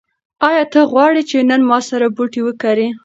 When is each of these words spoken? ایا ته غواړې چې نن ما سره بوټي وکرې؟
ایا 0.47 0.63
ته 0.73 0.79
غواړې 0.91 1.21
چې 1.29 1.37
نن 1.49 1.61
ما 1.69 1.79
سره 1.89 2.05
بوټي 2.15 2.41
وکرې؟ 2.43 2.87